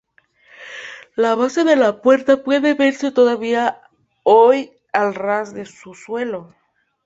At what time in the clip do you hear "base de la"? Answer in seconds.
1.35-2.01